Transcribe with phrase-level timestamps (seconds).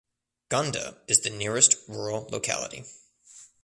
[0.49, 2.85] Gonda is the nearest rural locality.